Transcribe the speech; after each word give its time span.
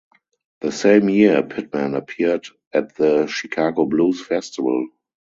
The 0.61 0.71
same 0.71 1.09
year 1.09 1.43
Pittman 1.43 1.93
appeared 1.93 2.47
at 2.73 2.95
the 2.95 3.27
Chicago 3.27 3.85
Blues 3.85 4.19
Festival. 4.25 4.87